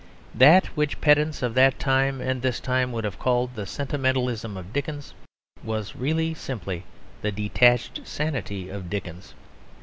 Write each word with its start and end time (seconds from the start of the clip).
That 0.33 0.65
which 0.75 0.99
pedants 0.99 1.43
of 1.43 1.53
that 1.53 1.77
time 1.77 2.21
and 2.21 2.41
this 2.41 2.59
time 2.59 2.91
would 2.91 3.03
have 3.03 3.19
called 3.19 3.53
the 3.53 3.67
sentimentalism 3.67 4.57
of 4.57 4.73
Dickens 4.73 5.13
was 5.63 5.95
really 5.95 6.33
simply 6.33 6.85
the 7.21 7.31
detached 7.31 8.01
sanity 8.07 8.67
of 8.67 8.89
Dickens. 8.89 9.35